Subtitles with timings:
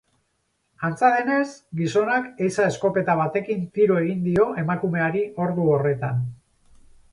[0.87, 1.49] Antza denez,
[1.81, 6.29] gizonak ehiza-eskopeta batekin tiro egin dio emakumeari ordu horretan.